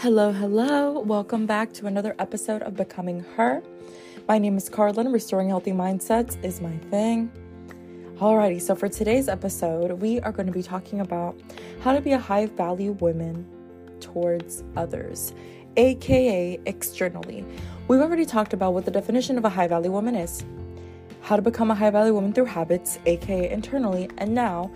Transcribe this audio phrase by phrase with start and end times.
[0.00, 1.00] Hello, hello.
[1.00, 3.64] Welcome back to another episode of Becoming Her.
[4.28, 5.10] My name is Carlin.
[5.10, 7.32] Restoring healthy mindsets is my thing.
[8.18, 11.40] Alrighty, so for today's episode, we are going to be talking about
[11.80, 13.44] how to be a high value woman
[13.98, 15.34] towards others,
[15.76, 17.44] aka externally.
[17.88, 20.44] We've already talked about what the definition of a high value woman is,
[21.22, 24.70] how to become a high value woman through habits, aka internally, and now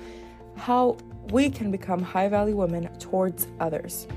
[0.57, 0.97] how
[1.31, 4.09] we can become high value women towards others.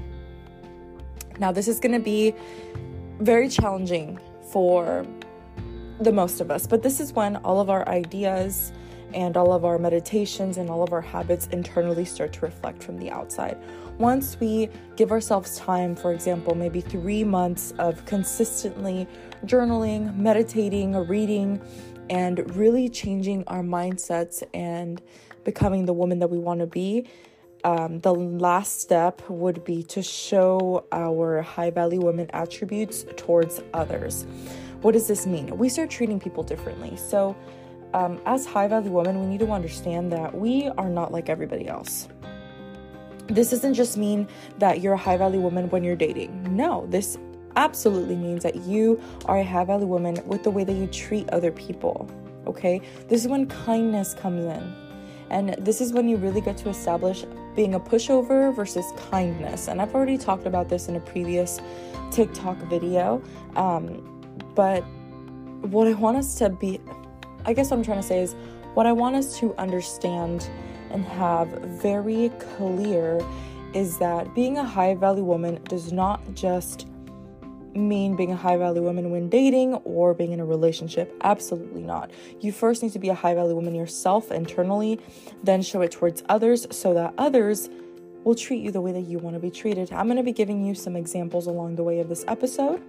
[1.39, 2.33] Now, this is going to be
[3.19, 4.19] very challenging
[4.51, 5.05] for
[5.99, 8.71] the most of us, but this is when all of our ideas
[9.13, 12.97] and all of our meditations and all of our habits internally start to reflect from
[12.97, 13.57] the outside.
[13.97, 19.07] Once we give ourselves time, for example, maybe three months of consistently
[19.45, 21.61] journaling, meditating, reading,
[22.09, 25.01] and really changing our mindsets and
[25.45, 27.07] becoming the woman that we want to be,
[27.65, 34.27] um, the last step would be to show our high value women attributes towards others.
[34.81, 35.57] What does this mean?
[35.57, 36.95] We start treating people differently.
[36.95, 37.35] So,
[37.95, 41.67] um, as high value women, we need to understand that we are not like everybody
[41.67, 42.07] else.
[43.27, 44.27] This doesn't just mean
[44.59, 46.55] that you're a high value woman when you're dating.
[46.55, 47.17] No, this
[47.55, 51.27] absolutely means that you are a high value woman with the way that you treat
[51.31, 52.07] other people.
[52.45, 52.79] Okay?
[53.07, 54.75] This is when kindness comes in.
[55.31, 59.67] And this is when you really get to establish being a pushover versus kindness.
[59.67, 61.59] And I've already talked about this in a previous
[62.11, 63.21] TikTok video.
[63.55, 64.01] Um,
[64.55, 64.81] but
[65.61, 66.79] what I want us to be,
[67.45, 68.35] I guess what I'm trying to say is,
[68.73, 70.49] what I want us to understand
[70.91, 71.47] and have
[71.81, 73.21] very clear
[73.73, 76.87] is that being a high value woman does not just
[77.75, 81.15] mean being a high value woman when dating or being in a relationship.
[81.23, 82.11] Absolutely not.
[82.39, 84.99] You first need to be a high value woman yourself internally,
[85.43, 87.69] then show it towards others so that others
[88.23, 89.91] will treat you the way that you want to be treated.
[89.93, 92.81] I'm going to be giving you some examples along the way of this episode.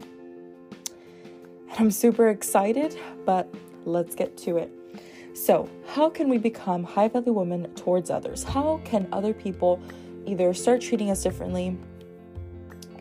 [1.79, 3.53] I'm super excited, but
[3.85, 4.73] let's get to it.
[5.35, 8.43] So, how can we become high value women towards others?
[8.43, 9.83] How can other people
[10.25, 11.77] either start treating us differently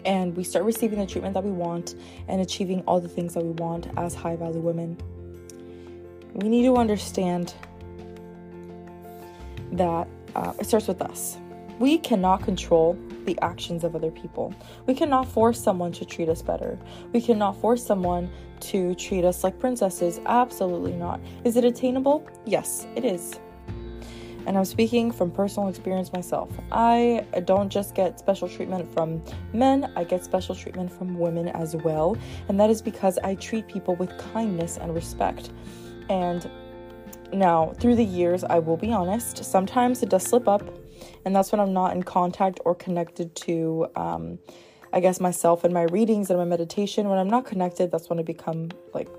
[0.05, 1.95] and we start receiving the treatment that we want
[2.27, 4.97] and achieving all the things that we want as high value women.
[6.33, 7.53] We need to understand
[9.71, 11.37] that uh, it starts with us.
[11.79, 14.53] We cannot control the actions of other people.
[14.85, 16.77] We cannot force someone to treat us better.
[17.11, 18.29] We cannot force someone
[18.61, 20.21] to treat us like princesses.
[20.25, 21.19] Absolutely not.
[21.43, 22.27] Is it attainable?
[22.45, 23.39] Yes, it is.
[24.45, 26.49] And I'm speaking from personal experience myself.
[26.71, 29.23] I don't just get special treatment from
[29.53, 32.17] men, I get special treatment from women as well.
[32.47, 35.51] And that is because I treat people with kindness and respect.
[36.09, 36.49] And
[37.33, 40.63] now, through the years, I will be honest, sometimes it does slip up.
[41.25, 44.39] And that's when I'm not in contact or connected to, um,
[44.93, 47.09] I guess, myself and my readings and my meditation.
[47.09, 49.09] When I'm not connected, that's when I become like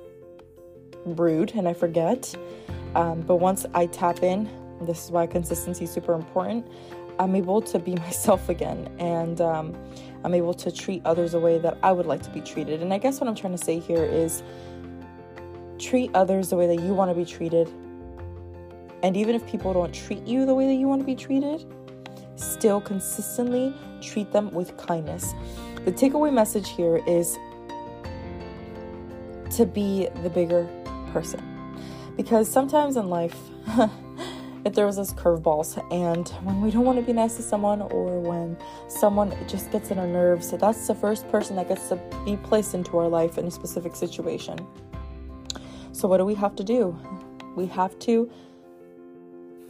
[1.04, 2.34] rude and I forget.
[2.94, 4.48] Um, but once I tap in,
[4.80, 6.66] this is why consistency is super important.
[7.18, 9.76] I'm able to be myself again and um,
[10.24, 12.82] I'm able to treat others the way that I would like to be treated.
[12.82, 14.42] And I guess what I'm trying to say here is
[15.78, 17.68] treat others the way that you want to be treated.
[19.02, 21.64] And even if people don't treat you the way that you want to be treated,
[22.36, 25.34] still consistently treat them with kindness.
[25.84, 27.38] The takeaway message here is
[29.56, 30.68] to be the bigger
[31.12, 31.40] person.
[32.16, 33.38] Because sometimes in life,
[34.66, 35.78] it throws us curveballs.
[35.92, 38.56] And when we don't want to be nice to someone or when
[38.88, 42.74] someone just gets in our nerves, that's the first person that gets to be placed
[42.74, 44.58] into our life in a specific situation.
[45.92, 46.98] So, what do we have to do?
[47.54, 48.28] We have to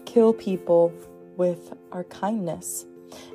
[0.06, 0.94] kill people
[1.36, 2.86] with our kindness.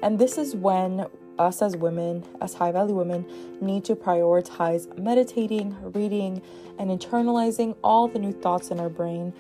[0.02, 1.06] And this is when
[1.38, 3.24] us as women, as high value women,
[3.62, 6.42] need to prioritize meditating, reading,
[6.80, 9.32] and internalizing all the new thoughts in our brain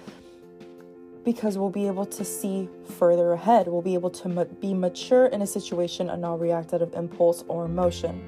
[1.23, 2.67] because we'll be able to see
[2.97, 3.67] further ahead.
[3.67, 6.93] We'll be able to ma- be mature in a situation and not react out of
[6.93, 8.21] impulse or emotion.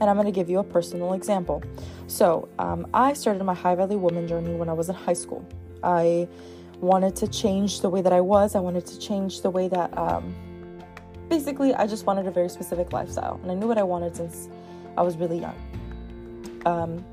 [0.00, 1.62] And I'm going to give you a personal example.
[2.06, 5.46] So, um, I started my high value woman journey when I was in high school.
[5.82, 6.28] I
[6.80, 9.96] wanted to change the way that I was, I wanted to change the way that,
[9.98, 10.34] um,
[11.28, 13.40] basically, I just wanted a very specific lifestyle.
[13.42, 14.48] And I knew what I wanted since
[14.96, 15.56] I was really young.
[16.64, 17.04] Um,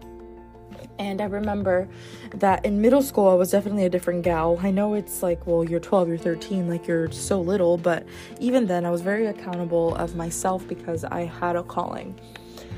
[0.97, 1.87] and I remember
[2.35, 4.59] that in middle school, I was definitely a different gal.
[4.61, 8.05] I know it's like, well, you're 12, you're 13, like you're so little, but
[8.39, 12.19] even then, I was very accountable of myself because I had a calling.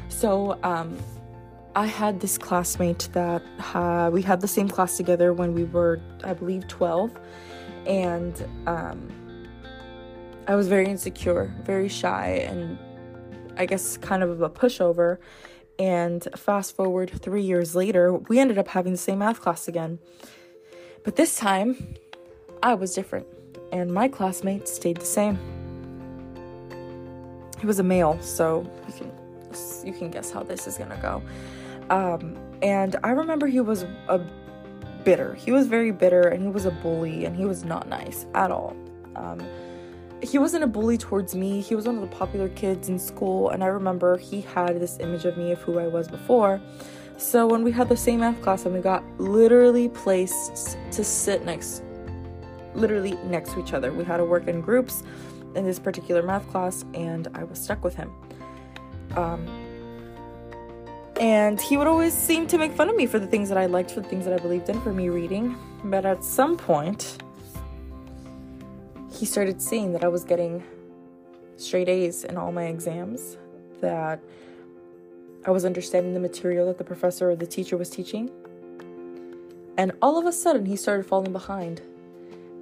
[0.09, 0.97] So, um,
[1.77, 3.43] I had this classmate that
[3.75, 7.11] uh, we had the same class together when we were, I believe, 12.
[7.85, 9.07] And um,
[10.47, 12.79] I was very insecure, very shy, and
[13.57, 15.19] I guess, kind of a pushover.
[15.79, 19.99] And fast forward three years later, we ended up having the same math class again.
[21.03, 21.95] But this time,
[22.63, 23.27] I was different,
[23.71, 25.37] and my classmates stayed the same.
[27.59, 29.11] He was a male, so you can
[29.85, 31.21] you can guess how this is gonna go.
[31.89, 34.19] Um, and I remember he was a
[35.03, 35.35] bitter.
[35.35, 38.51] He was very bitter, and he was a bully, and he was not nice at
[38.51, 38.75] all.
[39.15, 39.39] Um,
[40.21, 41.61] he wasn't a bully towards me.
[41.61, 44.97] He was one of the popular kids in school, and I remember he had this
[44.99, 46.61] image of me of who I was before.
[47.17, 51.43] So when we had the same math class and we got literally placed to sit
[51.45, 51.83] next
[52.77, 53.91] literally next to each other.
[53.91, 55.03] We had to work in groups
[55.55, 58.11] in this particular math class and I was stuck with him.
[59.15, 59.47] Um,
[61.19, 63.65] and he would always seem to make fun of me for the things that I
[63.65, 65.57] liked, for the things that I believed in, for me reading.
[65.85, 67.17] But at some point,
[69.17, 70.63] he started seeing that I was getting
[71.55, 73.37] straight A's in all my exams,
[73.81, 74.19] that
[75.45, 78.29] I was understanding the material that the professor or the teacher was teaching.
[79.77, 81.81] And all of a sudden, he started falling behind.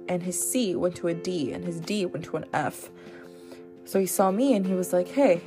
[0.08, 2.90] And his C went to a D, and his D went to an F.
[3.84, 5.40] So he saw me and he was like, Hey,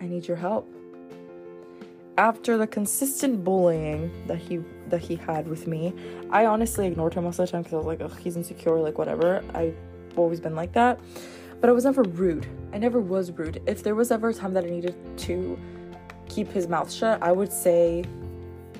[0.00, 0.68] I need your help.
[2.18, 5.94] After the consistent bullying that he that he had with me,
[6.30, 8.78] I honestly ignored him most of the time because I was like, oh, he's insecure,
[8.80, 9.42] like whatever.
[9.54, 9.72] I
[10.16, 11.00] always been like that.
[11.60, 12.46] But I was never rude.
[12.72, 13.62] I never was rude.
[13.66, 15.58] If there was ever a time that I needed to
[16.28, 18.04] keep his mouth shut, I would say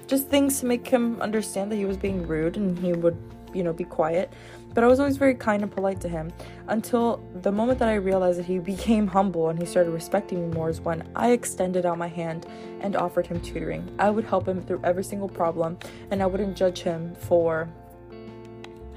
[0.06, 3.17] just things to make him understand that he was being rude and he would,
[3.53, 4.32] you know, be quiet.
[4.73, 6.32] But I was always very kind and polite to him
[6.69, 10.55] until the moment that I realized that he became humble and he started respecting me
[10.55, 12.47] more is when I extended out my hand
[12.81, 13.94] and offered him tutoring.
[13.99, 15.79] I would help him through every single problem
[16.11, 17.69] and I wouldn't judge him for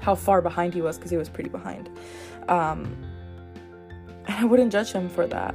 [0.04, 1.88] how far behind he was because he was pretty behind.
[2.48, 2.94] Um,
[4.26, 5.54] and I wouldn't judge him for that.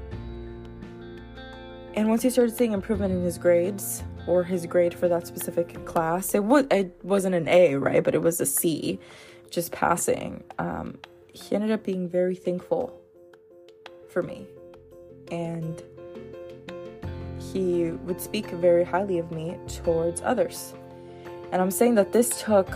[1.93, 5.85] And once he started seeing improvement in his grades or his grade for that specific
[5.85, 8.03] class, it was it wasn't an A, right?
[8.03, 8.99] But it was a C,
[9.51, 10.43] just passing.
[10.57, 10.97] Um,
[11.31, 12.99] he ended up being very thankful
[14.09, 14.47] for me,
[15.31, 15.83] and
[17.51, 20.73] he would speak very highly of me towards others.
[21.51, 22.75] And I'm saying that this took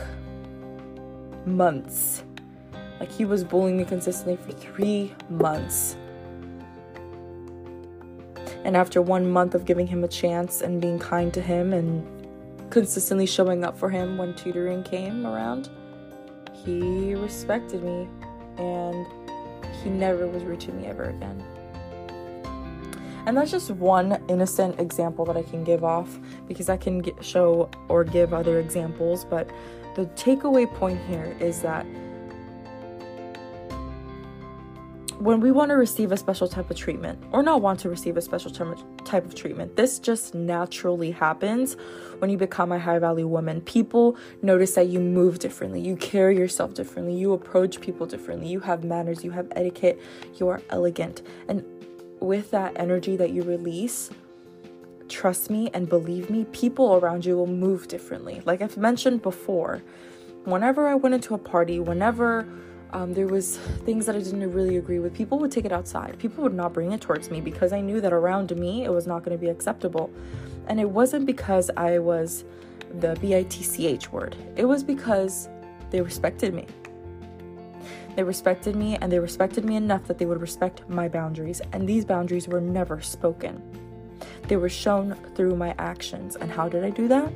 [1.46, 2.24] months.
[3.00, 5.98] Like he was bullying me consistently for three months.
[8.64, 12.08] And after one month of giving him a chance and being kind to him and
[12.70, 15.70] consistently showing up for him when tutoring came around,
[16.54, 18.08] he respected me
[18.58, 19.06] and
[19.84, 21.44] he never was rude to me ever again.
[23.26, 27.24] And that's just one innocent example that I can give off because I can get,
[27.24, 29.50] show or give other examples, but
[29.96, 31.86] the takeaway point here is that
[35.20, 38.18] when we want to receive a special type of treatment or not want to receive
[38.18, 41.78] a special type of treatment, this just naturally happens
[42.18, 43.62] when you become a high value woman.
[43.62, 48.60] People notice that you move differently, you carry yourself differently, you approach people differently, you
[48.60, 50.02] have manners, you have etiquette,
[50.36, 51.22] you are elegant.
[51.48, 51.64] And
[52.20, 54.10] with that energy that you release,
[55.10, 58.42] trust me and believe me, people around you will move differently.
[58.46, 59.82] Like I've mentioned before,
[60.46, 62.48] whenever I went into a party, whenever
[62.92, 66.18] um, there was things that I didn't really agree with, people would take it outside.
[66.20, 69.08] People would not bring it towards me because I knew that around me it was
[69.08, 70.12] not going to be acceptable.
[70.68, 72.46] And it wasn't because I was
[73.00, 74.36] the B I T C H word.
[74.56, 75.50] It was because
[75.90, 76.68] they respected me.
[78.16, 81.62] They respected me and they respected me enough that they would respect my boundaries.
[81.72, 83.62] And these boundaries were never spoken.
[84.48, 86.36] They were shown through my actions.
[86.36, 87.32] And how did I do that?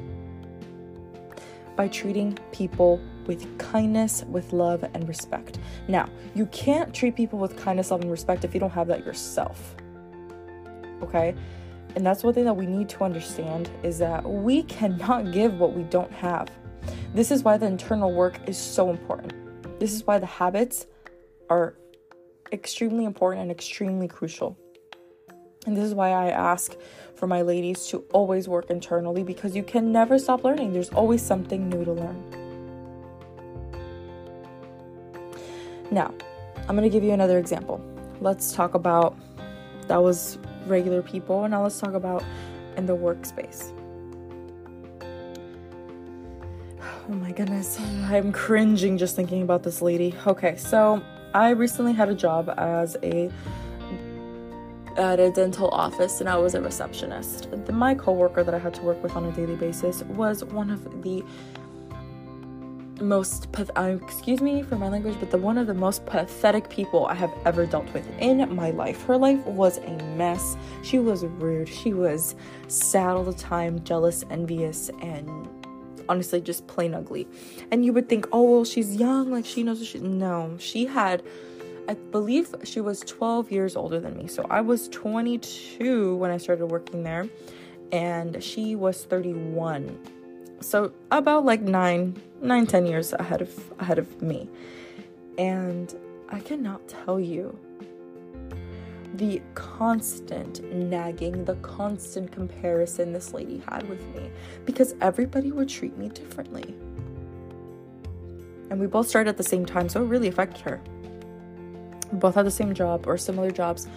[1.76, 5.60] By treating people with kindness, with love, and respect.
[5.88, 9.06] Now, you can't treat people with kindness, love, and respect if you don't have that
[9.06, 9.76] yourself.
[11.02, 11.36] Okay?
[11.96, 15.74] And that's one thing that we need to understand is that we cannot give what
[15.74, 16.50] we don't have.
[17.14, 19.34] This is why the internal work is so important.
[19.80, 20.88] This is why the habits
[21.50, 21.76] are
[22.52, 24.58] extremely important and extremely crucial.
[25.68, 26.78] And this is why I ask
[27.16, 30.72] for my ladies to always work internally because you can never stop learning.
[30.72, 32.24] There's always something new to learn.
[35.92, 36.14] Now,
[36.70, 37.82] I'm going to give you another example.
[38.22, 39.18] Let's talk about
[39.88, 42.24] that was regular people, and now let's talk about
[42.78, 43.74] in the workspace.
[47.10, 50.16] Oh my goodness, I'm cringing just thinking about this lady.
[50.26, 51.02] Okay, so
[51.34, 53.30] I recently had a job as a
[54.98, 57.50] at a dental office and I was a receptionist.
[57.72, 61.04] My coworker that I had to work with on a daily basis was one of
[61.04, 61.24] the
[63.00, 67.06] most uh, excuse me for my language but the one of the most pathetic people
[67.06, 69.04] i have ever dealt with in my life.
[69.04, 70.58] Her life was a mess.
[70.82, 71.70] She was rude.
[71.70, 72.36] She was
[72.68, 75.48] sad all the time jealous envious and
[76.10, 77.28] honestly just plain ugly.
[77.72, 79.32] And you would think oh well she's young.
[79.32, 81.22] Like she knows she no she had
[81.88, 84.28] i believe she was 12 years older than me.
[84.28, 87.28] So i was 22 when i started working there
[87.92, 89.98] and she was 31
[90.60, 94.50] so about like nine nine ten years ahead of ahead of me.
[95.38, 95.94] And
[96.30, 97.58] i cannot tell you
[99.14, 104.30] the constant nagging the constant comparison this lady had with me
[104.66, 106.76] because everybody would treat me differently.
[108.70, 110.82] And we both started at the same time so it really affected her
[112.14, 113.88] both had the same job or similar jobs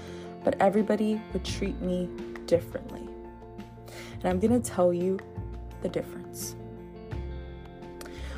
[0.45, 2.09] but everybody would treat me
[2.47, 3.07] differently
[4.15, 5.19] and i'm going to tell you
[5.83, 6.57] the difference.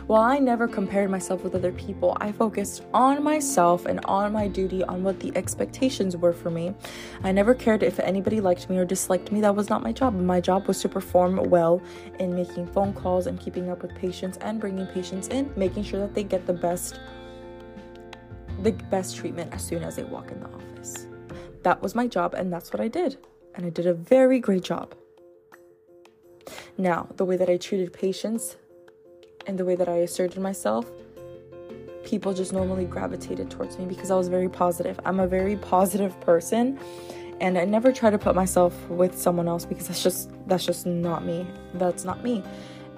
[0.09, 4.49] While I never compared myself with other people, I focused on myself and on my
[4.49, 6.75] duty, on what the expectations were for me.
[7.23, 9.41] I never cared if anybody liked me or disliked me.
[9.41, 10.15] That was not my job.
[10.15, 11.81] My job was to perform well
[12.19, 16.01] in making phone calls and keeping up with patients and bringing patients in, making sure
[16.01, 16.99] that they get the best
[18.63, 21.07] the best treatment as soon as they walk in the office.
[21.63, 23.19] That was my job and that's what I did.
[23.55, 24.95] And I did a very great job.
[26.79, 28.57] Now, the way that I treated patients
[29.47, 30.87] and the way that I asserted myself,
[32.05, 34.99] people just normally gravitated towards me because I was very positive.
[35.05, 36.79] I'm a very positive person
[37.41, 40.87] and I never try to put myself with someone else because that's just that's just
[40.87, 41.47] not me.
[41.75, 42.43] That's not me.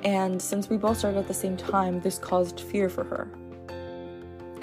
[0.05, 3.29] And since we both started at the same time, this caused fear for her.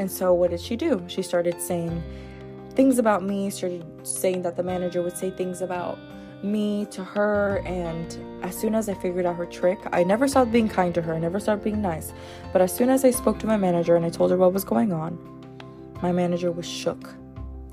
[0.02, 1.04] And so what did she do?
[1.06, 2.02] She started saying
[2.72, 6.00] things about me, started saying that the manager would say things about
[6.42, 10.52] me to her and as soon as I figured out her trick, I never stopped
[10.52, 12.14] being kind to her, I never stopped being nice.
[12.52, 14.64] But as soon as I spoke to my manager and I told her what was
[14.64, 15.20] going on,
[16.02, 17.14] my manager was shook.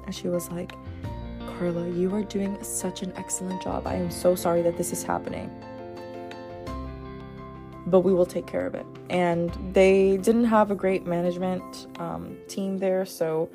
[0.04, 0.72] And she was like,
[1.46, 3.86] Carla, you are doing such an excellent job.
[3.86, 5.50] I am so sorry that this is happening.
[7.90, 8.86] But we will take care of it.
[9.10, 13.48] And they didn't have a great management um, team there, so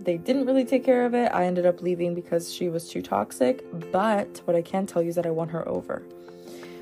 [0.00, 1.30] they didn't really take care of it.
[1.32, 3.64] I ended up leaving because she was too toxic.
[3.92, 6.02] But what I can tell you is that I won her over.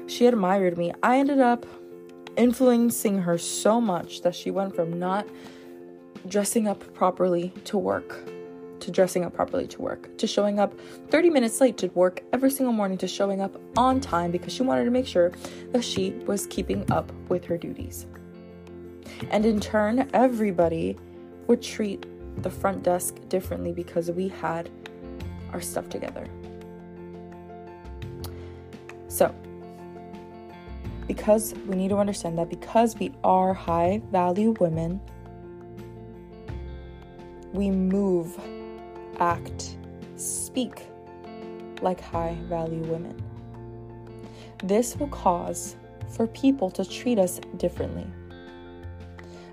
[0.07, 0.93] She admired me.
[1.03, 1.67] I ended up
[2.37, 5.27] influencing her so much that she went from not
[6.29, 8.29] dressing up properly to work
[8.87, 10.73] to dressing up properly to work to showing up
[11.11, 14.63] 30 minutes late to work every single morning to showing up on time because she
[14.63, 15.33] wanted to make sure
[15.73, 18.07] that she was keeping up with her duties.
[19.31, 20.97] And in turn, everybody
[21.49, 22.07] would treat
[22.43, 24.71] the front desk differently because we had
[25.53, 26.29] our stuff together.
[29.09, 29.35] So,
[31.09, 35.01] because we need to understand that because we are high value women,
[37.53, 38.39] we move,
[39.21, 39.77] act,
[40.17, 40.87] speak
[41.83, 43.23] like high value women.
[44.65, 45.77] This will cause
[46.09, 48.07] for people to treat us differently.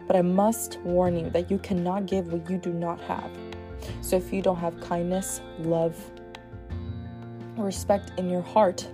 [0.07, 3.31] But I must warn you that you cannot give what you do not have.
[4.01, 5.97] So if you don't have kindness, love,
[7.57, 8.87] respect in your heart,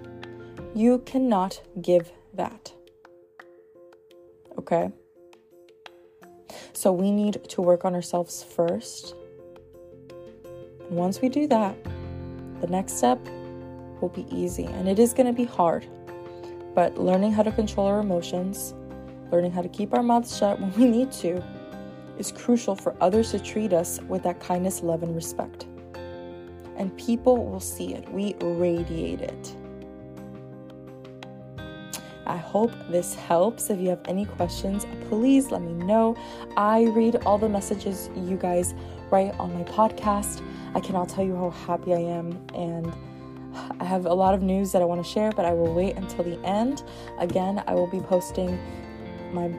[0.76, 2.74] you cannot give that.
[4.58, 4.92] Okay?
[6.74, 9.16] So we need to work on ourselves first.
[10.90, 11.76] Once we do that,
[12.62, 13.20] the next step
[14.02, 14.66] will be easy.
[14.66, 15.86] And it is going to be hard.
[16.74, 18.74] But learning how to control our emotions,
[19.32, 21.44] learning how to keep our mouths shut when we need to,
[22.18, 25.66] is crucial for others to treat us with that kindness, love, and respect.
[26.78, 28.10] And people will see it.
[28.12, 29.56] We radiate it.
[32.26, 33.70] I hope this helps.
[33.70, 36.16] If you have any questions, please let me know.
[36.56, 38.76] I read all the messages you guys
[39.10, 40.44] write on my podcast.
[40.76, 42.94] I cannot tell you how happy I am and
[43.80, 45.96] I have a lot of news that I want to share, but I will wait
[45.96, 46.84] until the end.
[47.20, 48.60] Again, I will be posting
[49.32, 49.52] my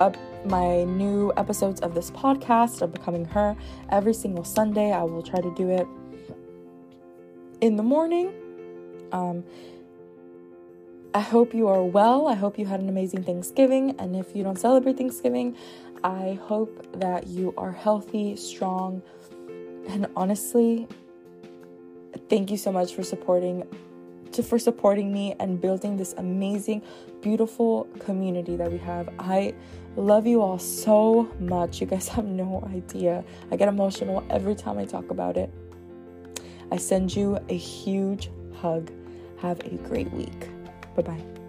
[0.00, 3.54] up my new episodes of this podcast of becoming her
[3.90, 4.92] every single Sunday.
[4.92, 5.86] I will try to do it
[7.60, 8.32] in the morning.
[9.12, 9.44] Um,
[11.12, 12.28] I hope you are well.
[12.28, 13.96] I hope you had an amazing Thanksgiving.
[13.98, 15.56] And if you don't celebrate Thanksgiving,
[16.02, 19.02] I hope that you are healthy, strong,
[19.88, 20.86] and honestly,
[22.28, 23.66] thank you so much for supporting
[24.32, 26.82] to for supporting me and building this amazing,
[27.20, 29.08] beautiful community that we have.
[29.18, 29.54] I
[29.96, 31.80] love you all so much.
[31.80, 33.24] You guys have no idea.
[33.50, 35.50] I get emotional every time I talk about it.
[36.70, 38.90] I send you a huge hug.
[39.38, 40.48] Have a great week.
[40.94, 41.39] Bye bye.